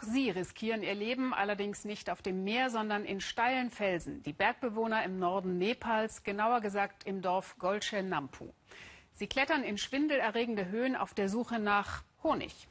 Auch 0.00 0.06
sie 0.06 0.30
riskieren 0.30 0.82
ihr 0.82 0.94
Leben, 0.94 1.34
allerdings 1.34 1.84
nicht 1.84 2.08
auf 2.08 2.22
dem 2.22 2.42
Meer, 2.42 2.70
sondern 2.70 3.04
in 3.04 3.20
steilen 3.20 3.70
Felsen. 3.70 4.22
Die 4.22 4.32
Bergbewohner 4.32 5.04
im 5.04 5.18
Norden 5.18 5.58
Nepals, 5.58 6.22
genauer 6.22 6.60
gesagt 6.60 7.04
im 7.04 7.20
Dorf 7.20 7.58
Golche 7.58 8.02
Nampu. 8.02 8.50
Sie 9.12 9.26
klettern 9.26 9.62
in 9.62 9.76
schwindelerregende 9.76 10.68
Höhen 10.68 10.96
auf 10.96 11.12
der 11.12 11.28
Suche 11.28 11.58
nach 11.58 12.02
Honig. 12.22 12.66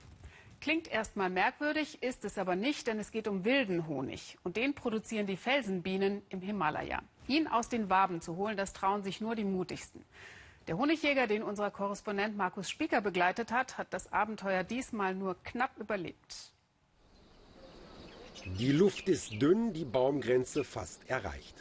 Klingt 0.59 0.87
erstmal 0.87 1.29
merkwürdig, 1.29 2.01
ist 2.01 2.25
es 2.25 2.39
aber 2.39 2.55
nicht, 2.55 2.87
denn 2.87 2.97
es 2.97 3.11
geht 3.11 3.27
um 3.27 3.45
wilden 3.45 3.87
Honig. 3.87 4.39
Und 4.43 4.57
den 4.57 4.73
produzieren 4.73 5.27
die 5.27 5.37
Felsenbienen 5.37 6.23
im 6.29 6.41
Himalaya. 6.41 7.03
Ihn 7.27 7.47
aus 7.47 7.69
den 7.69 7.91
Waben 7.91 8.21
zu 8.21 8.37
holen, 8.37 8.57
das 8.57 8.73
trauen 8.73 9.03
sich 9.03 9.21
nur 9.21 9.35
die 9.35 9.45
mutigsten. 9.45 10.03
Der 10.67 10.79
Honigjäger, 10.79 11.27
den 11.27 11.43
unser 11.43 11.69
Korrespondent 11.69 12.35
Markus 12.35 12.71
Spieker 12.71 13.01
begleitet 13.01 13.51
hat, 13.51 13.77
hat 13.77 13.93
das 13.93 14.11
Abenteuer 14.11 14.63
diesmal 14.63 15.13
nur 15.13 15.35
knapp 15.43 15.77
überlebt. 15.77 16.53
Die 18.45 18.71
Luft 18.71 19.09
ist 19.09 19.41
dünn, 19.41 19.73
die 19.73 19.85
Baumgrenze 19.85 20.63
fast 20.63 21.01
erreicht. 21.09 21.55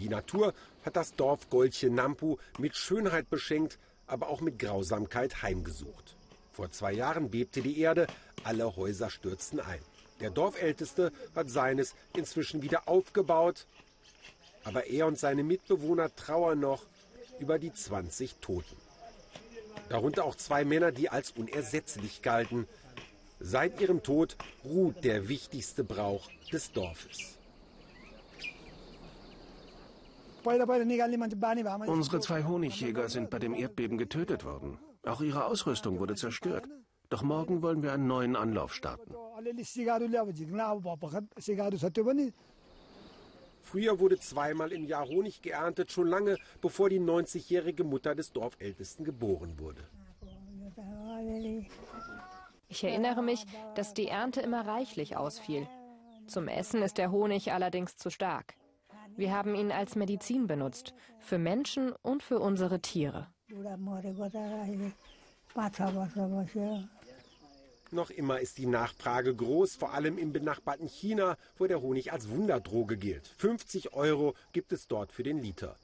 Die 0.00 0.08
Natur 0.08 0.54
hat 0.84 0.96
das 0.96 1.14
Dorf 1.14 1.48
Golche 1.50 1.90
Nampu 1.90 2.36
mit 2.58 2.76
Schönheit 2.76 3.30
beschenkt, 3.30 3.78
aber 4.06 4.28
auch 4.28 4.40
mit 4.40 4.58
Grausamkeit 4.58 5.42
heimgesucht. 5.42 6.16
Vor 6.52 6.70
zwei 6.70 6.92
Jahren 6.92 7.30
bebte 7.30 7.62
die 7.62 7.78
Erde, 7.78 8.06
alle 8.42 8.76
Häuser 8.76 9.08
stürzten 9.10 9.60
ein. 9.60 9.80
Der 10.20 10.30
Dorfälteste 10.30 11.12
hat 11.34 11.48
seines 11.48 11.94
inzwischen 12.16 12.62
wieder 12.62 12.88
aufgebaut, 12.88 13.66
aber 14.64 14.86
er 14.86 15.06
und 15.06 15.18
seine 15.18 15.44
Mitbewohner 15.44 16.14
trauern 16.14 16.60
noch 16.60 16.82
über 17.38 17.58
die 17.58 17.72
20 17.72 18.36
Toten. 18.36 18.76
Darunter 19.88 20.24
auch 20.24 20.34
zwei 20.34 20.64
Männer, 20.64 20.92
die 20.92 21.08
als 21.08 21.32
unersetzlich 21.32 22.22
galten. 22.22 22.68
Seit 23.40 23.80
ihrem 23.80 24.02
Tod 24.02 24.36
ruht 24.64 25.02
der 25.02 25.28
wichtigste 25.28 25.82
Brauch 25.82 26.28
des 26.52 26.72
Dorfes. 26.72 27.38
Unsere 31.86 32.20
zwei 32.20 32.44
Honigjäger 32.44 33.08
sind 33.08 33.30
bei 33.30 33.38
dem 33.38 33.54
Erdbeben 33.54 33.98
getötet 33.98 34.44
worden. 34.44 34.78
Auch 35.04 35.22
ihre 35.22 35.46
Ausrüstung 35.46 35.98
wurde 35.98 36.16
zerstört. 36.16 36.68
Doch 37.08 37.22
morgen 37.22 37.62
wollen 37.62 37.82
wir 37.82 37.92
einen 37.92 38.06
neuen 38.06 38.36
Anlauf 38.36 38.74
starten. 38.74 39.14
Früher 43.62 43.98
wurde 43.98 44.18
zweimal 44.18 44.72
im 44.72 44.84
Jahr 44.84 45.06
Honig 45.06 45.42
geerntet, 45.42 45.92
schon 45.92 46.08
lange 46.08 46.36
bevor 46.60 46.88
die 46.90 47.00
90-jährige 47.00 47.84
Mutter 47.84 48.14
des 48.14 48.32
Dorfältesten 48.32 49.04
geboren 49.04 49.58
wurde. 49.58 49.82
Ich 52.70 52.84
erinnere 52.84 53.20
mich, 53.20 53.44
dass 53.74 53.94
die 53.94 54.06
Ernte 54.06 54.40
immer 54.40 54.64
reichlich 54.64 55.16
ausfiel. 55.16 55.66
Zum 56.28 56.46
Essen 56.46 56.82
ist 56.82 56.98
der 56.98 57.10
Honig 57.10 57.52
allerdings 57.52 57.96
zu 57.96 58.10
stark. 58.10 58.54
Wir 59.16 59.32
haben 59.32 59.56
ihn 59.56 59.72
als 59.72 59.96
Medizin 59.96 60.46
benutzt, 60.46 60.94
für 61.18 61.36
Menschen 61.36 61.92
und 62.02 62.22
für 62.22 62.38
unsere 62.38 62.80
Tiere. 62.80 63.26
Noch 67.90 68.10
immer 68.10 68.38
ist 68.38 68.58
die 68.58 68.66
Nachfrage 68.66 69.34
groß, 69.34 69.74
vor 69.74 69.92
allem 69.92 70.16
im 70.16 70.32
benachbarten 70.32 70.86
China, 70.86 71.36
wo 71.58 71.66
der 71.66 71.82
Honig 71.82 72.12
als 72.12 72.30
Wunderdroge 72.30 72.96
gilt. 72.96 73.26
50 73.38 73.94
Euro 73.94 74.34
gibt 74.52 74.72
es 74.72 74.86
dort 74.86 75.10
für 75.10 75.24
den 75.24 75.42
Liter. 75.42 75.74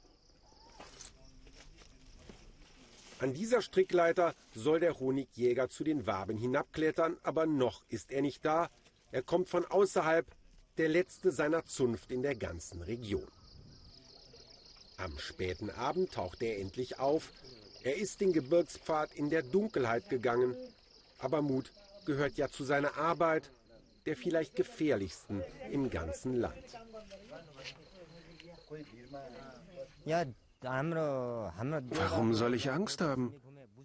An 3.19 3.33
dieser 3.33 3.63
Strickleiter 3.63 4.35
soll 4.53 4.79
der 4.79 4.99
Honigjäger 4.99 5.69
zu 5.69 5.83
den 5.83 6.05
Waben 6.05 6.37
hinabklettern, 6.37 7.17
aber 7.23 7.47
noch 7.47 7.81
ist 7.89 8.11
er 8.11 8.21
nicht 8.21 8.45
da. 8.45 8.69
Er 9.11 9.23
kommt 9.23 9.49
von 9.49 9.65
außerhalb, 9.65 10.27
der 10.77 10.89
letzte 10.89 11.31
seiner 11.31 11.65
Zunft 11.65 12.11
in 12.11 12.21
der 12.21 12.35
ganzen 12.35 12.83
Region. 12.83 13.27
Am 14.97 15.17
späten 15.17 15.71
Abend 15.71 16.11
taucht 16.11 16.43
er 16.43 16.59
endlich 16.59 16.99
auf. 16.99 17.31
Er 17.83 17.97
ist 17.97 18.21
den 18.21 18.33
Gebirgspfad 18.33 19.13
in 19.13 19.29
der 19.29 19.41
Dunkelheit 19.41 20.09
gegangen, 20.09 20.55
aber 21.17 21.41
Mut 21.41 21.71
gehört 22.05 22.37
ja 22.37 22.49
zu 22.49 22.63
seiner 22.63 22.97
Arbeit, 22.97 23.49
der 24.05 24.15
vielleicht 24.15 24.55
gefährlichsten 24.55 25.43
im 25.71 25.89
ganzen 25.89 26.35
Land. 26.35 26.63
Warum 30.61 32.33
soll 32.33 32.55
ich 32.55 32.71
Angst 32.71 33.01
haben? 33.01 33.33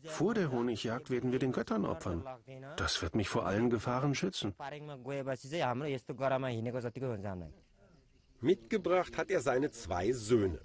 Vor 0.04 0.34
der 0.34 0.50
Honigjagd 0.50 1.10
werden 1.10 1.30
wir 1.32 1.38
den 1.38 1.52
Göttern 1.52 1.84
opfern. 1.84 2.24
Das 2.76 3.02
wird 3.02 3.14
mich 3.14 3.28
vor 3.28 3.46
allen 3.46 3.70
Gefahren 3.70 4.14
schützen. 4.14 4.54
Mitgebracht 8.40 9.16
hat 9.16 9.30
er 9.30 9.40
seine 9.40 9.70
zwei 9.70 10.12
Söhne. 10.12 10.60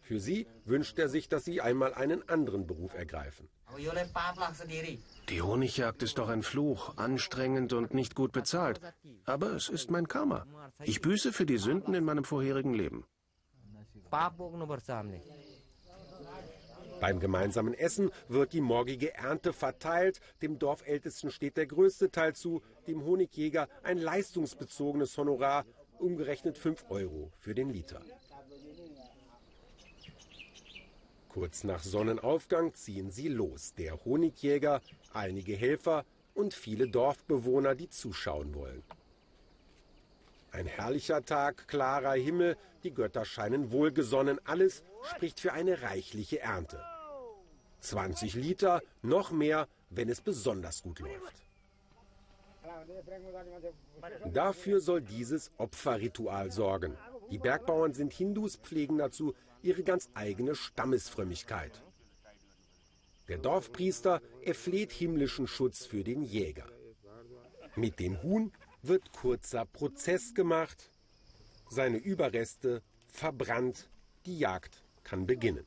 Für 0.00 0.18
sie 0.18 0.48
wünscht 0.64 0.98
er 0.98 1.08
sich, 1.08 1.28
dass 1.28 1.44
sie 1.44 1.60
einmal 1.60 1.94
einen 1.94 2.28
anderen 2.28 2.66
Beruf 2.66 2.94
ergreifen. 2.94 3.48
Die 5.28 5.40
Honigjagd 5.40 6.02
ist 6.02 6.18
doch 6.18 6.28
ein 6.28 6.42
Fluch, 6.42 6.96
anstrengend 6.96 7.72
und 7.72 7.94
nicht 7.94 8.16
gut 8.16 8.32
bezahlt. 8.32 8.80
Aber 9.24 9.52
es 9.52 9.68
ist 9.68 9.92
mein 9.92 10.08
Karma. 10.08 10.46
Ich 10.82 11.00
büße 11.00 11.32
für 11.32 11.46
die 11.46 11.58
Sünden 11.58 11.94
in 11.94 12.04
meinem 12.04 12.24
vorherigen 12.24 12.74
Leben. 12.74 13.04
Beim 17.00 17.18
gemeinsamen 17.18 17.72
Essen 17.72 18.10
wird 18.28 18.52
die 18.52 18.60
morgige 18.60 19.14
Ernte 19.14 19.54
verteilt. 19.54 20.20
Dem 20.42 20.58
Dorfältesten 20.58 21.30
steht 21.30 21.56
der 21.56 21.66
größte 21.66 22.10
Teil 22.10 22.34
zu, 22.34 22.62
dem 22.86 23.04
Honigjäger 23.04 23.68
ein 23.82 23.96
leistungsbezogenes 23.96 25.16
Honorar, 25.16 25.64
umgerechnet 25.98 26.58
5 26.58 26.84
Euro 26.90 27.32
für 27.38 27.54
den 27.54 27.70
Liter. 27.70 28.02
Kurz 31.30 31.64
nach 31.64 31.82
Sonnenaufgang 31.82 32.74
ziehen 32.74 33.10
sie 33.10 33.28
los. 33.28 33.72
Der 33.74 34.04
Honigjäger, 34.04 34.82
einige 35.14 35.54
Helfer 35.54 36.04
und 36.34 36.52
viele 36.52 36.88
Dorfbewohner, 36.88 37.74
die 37.74 37.88
zuschauen 37.88 38.54
wollen. 38.54 38.82
Ein 40.52 40.66
herrlicher 40.66 41.24
Tag, 41.24 41.68
klarer 41.68 42.14
Himmel, 42.14 42.56
die 42.82 42.92
Götter 42.92 43.24
scheinen 43.24 43.70
wohlgesonnen, 43.70 44.40
alles 44.44 44.82
spricht 45.04 45.40
für 45.40 45.52
eine 45.52 45.82
reichliche 45.82 46.40
Ernte. 46.40 46.84
20 47.80 48.34
Liter, 48.34 48.82
noch 49.02 49.30
mehr, 49.30 49.68
wenn 49.90 50.08
es 50.08 50.20
besonders 50.20 50.82
gut 50.82 51.00
läuft. 51.00 51.34
Dafür 54.32 54.80
soll 54.80 55.00
dieses 55.00 55.50
Opferritual 55.56 56.50
sorgen. 56.50 56.96
Die 57.30 57.38
Bergbauern 57.38 57.94
sind 57.94 58.12
Hindus, 58.12 58.56
pflegen 58.56 58.98
dazu 58.98 59.34
ihre 59.62 59.82
ganz 59.82 60.08
eigene 60.14 60.54
Stammesfrömmigkeit. 60.54 61.82
Der 63.28 63.38
Dorfpriester 63.38 64.20
erfleht 64.42 64.90
himmlischen 64.92 65.46
Schutz 65.46 65.86
für 65.86 66.02
den 66.02 66.22
Jäger. 66.22 66.66
Mit 67.76 68.00
dem 68.00 68.22
Huhn 68.22 68.52
wird 68.82 69.12
kurzer 69.12 69.64
Prozess 69.66 70.34
gemacht, 70.34 70.90
seine 71.68 71.98
Überreste 71.98 72.82
verbrannt, 73.06 73.88
die 74.26 74.38
Jagd 74.38 74.82
kann 75.04 75.26
beginnen. 75.26 75.64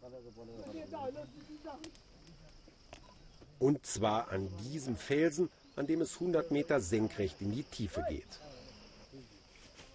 Und 3.60 3.86
zwar 3.86 4.30
an 4.32 4.50
diesem 4.64 4.98
Felsen, 4.98 5.50
an 5.76 5.88
dem 5.88 6.02
es 6.02 6.16
100 6.16 6.52
Meter 6.52 6.80
senkrecht 6.80 7.42
in 7.42 7.52
die 7.52 7.64
Tiefe 7.64 8.04
geht. 8.10 8.40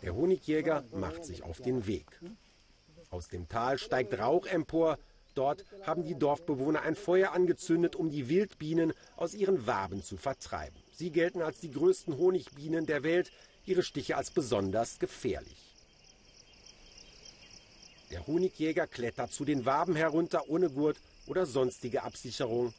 Der 0.02 0.14
Honigjäger 0.14 0.84
macht 0.92 1.24
sich 1.24 1.42
auf 1.42 1.60
den 1.60 1.86
Weg. 1.86 2.06
Aus 3.10 3.28
dem 3.28 3.48
Tal 3.48 3.78
steigt 3.78 4.18
Rauch 4.18 4.46
empor. 4.46 4.98
Dort 5.34 5.64
haben 5.82 6.04
die 6.04 6.14
Dorfbewohner 6.14 6.82
ein 6.82 6.96
Feuer 6.96 7.32
angezündet, 7.32 7.94
um 7.94 8.10
die 8.10 8.28
Wildbienen 8.28 8.92
aus 9.16 9.34
ihren 9.34 9.66
Waben 9.66 10.02
zu 10.02 10.16
vertreiben. 10.16 10.76
Sie 10.92 11.10
gelten 11.10 11.42
als 11.42 11.60
die 11.60 11.70
größten 11.70 12.16
Honigbienen 12.16 12.86
der 12.86 13.02
Welt, 13.02 13.30
ihre 13.64 13.82
Stiche 13.82 14.16
als 14.16 14.30
besonders 14.30 14.98
gefährlich. 14.98 15.67
Der 18.10 18.26
Honigjäger 18.26 18.86
klettert 18.86 19.32
zu 19.32 19.44
den 19.44 19.66
Waben 19.66 19.94
herunter 19.94 20.48
ohne 20.48 20.70
Gurt 20.70 20.96
oder 21.26 21.44
sonstige 21.44 22.02
Absicherung. 22.02 22.72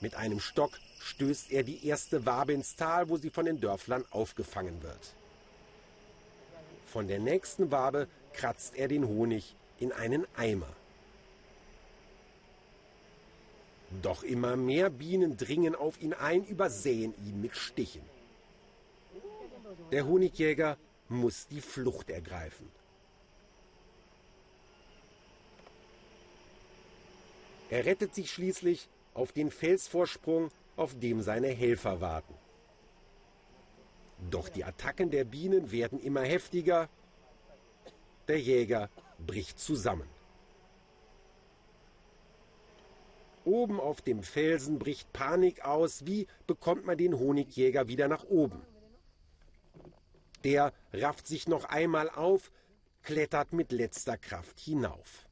Mit 0.00 0.14
einem 0.16 0.40
Stock 0.40 0.72
stößt 1.00 1.52
er 1.52 1.62
die 1.62 1.86
erste 1.86 2.26
Wabe 2.26 2.52
ins 2.52 2.74
Tal, 2.76 3.08
wo 3.08 3.16
sie 3.16 3.30
von 3.30 3.46
den 3.46 3.60
Dörflern 3.60 4.04
aufgefangen 4.10 4.82
wird. 4.82 5.14
Von 6.86 7.06
der 7.06 7.20
nächsten 7.20 7.70
Wabe 7.70 8.08
kratzt 8.32 8.74
er 8.74 8.88
den 8.88 9.06
Honig 9.06 9.54
in 9.78 9.92
einen 9.92 10.26
Eimer. 10.36 10.74
Doch 14.02 14.22
immer 14.22 14.56
mehr 14.56 14.90
Bienen 14.90 15.36
dringen 15.36 15.74
auf 15.74 16.00
ihn 16.00 16.14
ein, 16.14 16.44
übersäen 16.44 17.14
ihn 17.26 17.40
mit 17.40 17.56
Stichen. 17.56 18.02
Der 19.90 20.06
Honigjäger 20.06 20.76
muss 21.08 21.48
die 21.48 21.60
Flucht 21.60 22.10
ergreifen. 22.10 22.79
Er 27.70 27.86
rettet 27.86 28.14
sich 28.14 28.30
schließlich 28.32 28.88
auf 29.14 29.32
den 29.32 29.50
Felsvorsprung, 29.50 30.50
auf 30.76 30.98
dem 30.98 31.22
seine 31.22 31.48
Helfer 31.48 32.00
warten. 32.00 32.34
Doch 34.30 34.48
die 34.48 34.64
Attacken 34.64 35.10
der 35.10 35.24
Bienen 35.24 35.70
werden 35.70 36.00
immer 36.00 36.22
heftiger. 36.22 36.88
Der 38.28 38.40
Jäger 38.40 38.90
bricht 39.18 39.58
zusammen. 39.58 40.08
Oben 43.44 43.80
auf 43.80 44.02
dem 44.02 44.22
Felsen 44.22 44.78
bricht 44.78 45.12
Panik 45.12 45.64
aus. 45.64 46.06
Wie 46.06 46.26
bekommt 46.46 46.84
man 46.84 46.98
den 46.98 47.18
Honigjäger 47.18 47.88
wieder 47.88 48.08
nach 48.08 48.24
oben? 48.24 48.60
Der 50.44 50.72
rafft 50.92 51.26
sich 51.26 51.48
noch 51.48 51.64
einmal 51.64 52.10
auf, 52.10 52.50
klettert 53.02 53.52
mit 53.52 53.72
letzter 53.72 54.18
Kraft 54.18 54.58
hinauf. 54.58 55.26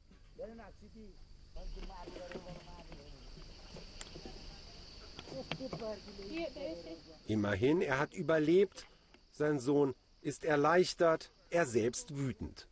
Immerhin, 7.27 7.83
er 7.83 7.99
hat 7.99 8.15
überlebt. 8.15 8.87
Sein 9.31 9.61
Sohn 9.61 9.95
ist 10.21 10.45
erleichtert, 10.45 11.31
er 11.51 11.67
selbst 11.67 12.17
wütend. 12.17 12.69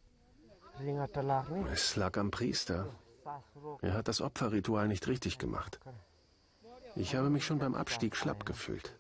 Es 1.73 1.97
lag 1.97 2.17
am 2.19 2.31
Priester. 2.31 2.89
Er 3.83 3.95
hat 3.95 4.09
das 4.09 4.21
Opferritual 4.21 4.89
nicht 4.89 5.07
richtig 5.07 5.39
gemacht. 5.39 5.81
Ich 6.97 7.15
habe 7.15 7.31
mich 7.31 7.45
schon 7.45 7.59
beim 7.59 7.75
Abstieg 7.75 8.17
schlapp 8.17 8.47
gefühlt. 8.47 8.97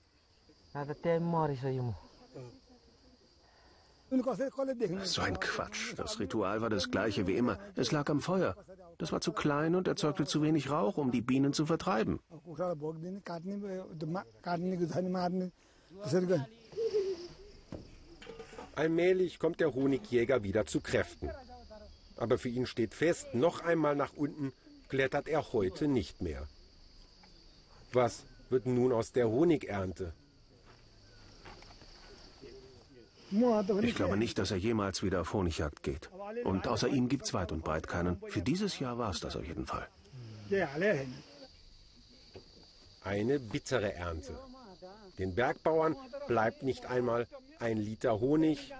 So 5.04 5.22
ein 5.22 5.38
Quatsch. 5.38 5.94
Das 5.96 6.18
Ritual 6.18 6.60
war 6.60 6.70
das 6.70 6.90
gleiche 6.90 7.26
wie 7.26 7.36
immer. 7.36 7.58
Es 7.74 7.92
lag 7.92 8.08
am 8.10 8.20
Feuer. 8.20 8.56
Das 8.98 9.12
war 9.12 9.20
zu 9.20 9.32
klein 9.32 9.74
und 9.74 9.88
erzeugte 9.88 10.24
zu 10.24 10.42
wenig 10.42 10.70
Rauch, 10.70 10.96
um 10.96 11.10
die 11.10 11.20
Bienen 11.20 11.52
zu 11.52 11.66
vertreiben. 11.66 12.20
Allmählich 18.74 19.38
kommt 19.38 19.60
der 19.60 19.74
Honigjäger 19.74 20.42
wieder 20.42 20.66
zu 20.66 20.80
Kräften. 20.80 21.30
Aber 22.16 22.38
für 22.38 22.48
ihn 22.48 22.66
steht 22.66 22.94
fest, 22.94 23.34
noch 23.34 23.60
einmal 23.60 23.96
nach 23.96 24.12
unten 24.14 24.52
klettert 24.88 25.28
er 25.28 25.52
heute 25.52 25.88
nicht 25.88 26.22
mehr. 26.22 26.46
Was 27.92 28.24
wird 28.50 28.66
nun 28.66 28.92
aus 28.92 29.12
der 29.12 29.28
Honigernte? 29.28 30.12
Ich 33.82 33.94
glaube 33.94 34.16
nicht, 34.16 34.38
dass 34.38 34.50
er 34.50 34.56
jemals 34.56 35.02
wieder 35.02 35.20
auf 35.20 35.32
Honigjagd 35.32 35.82
geht. 35.82 36.10
Und 36.44 36.68
außer 36.68 36.88
ihm 36.88 37.08
gibt 37.08 37.24
es 37.24 37.34
weit 37.34 37.52
und 37.52 37.64
breit 37.64 37.88
keinen. 37.88 38.20
Für 38.28 38.42
dieses 38.42 38.78
Jahr 38.78 38.98
war 38.98 39.10
es 39.10 39.20
das 39.20 39.36
auf 39.36 39.44
jeden 39.44 39.66
Fall. 39.66 39.86
Eine 43.02 43.40
bittere 43.40 43.92
Ernte. 43.94 44.38
Den 45.18 45.34
Bergbauern 45.34 45.96
bleibt 46.28 46.62
nicht 46.62 46.86
einmal 46.86 47.26
ein 47.58 47.78
Liter 47.78 48.20
Honig. 48.20 48.72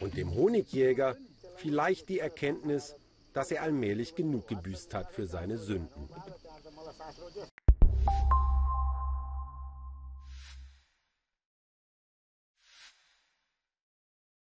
Und 0.00 0.16
dem 0.16 0.34
Honigjäger 0.34 1.16
vielleicht 1.56 2.08
die 2.08 2.18
Erkenntnis, 2.18 2.96
dass 3.32 3.50
er 3.50 3.62
allmählich 3.62 4.14
genug 4.14 4.48
gebüßt 4.48 4.94
hat 4.94 5.12
für 5.12 5.26
seine 5.26 5.58
Sünden. 5.58 6.08